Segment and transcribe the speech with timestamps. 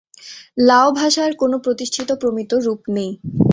[0.67, 3.11] লাও ভাষার কোন প্রতিষ্ঠিত প্রমিত রূপ নেই।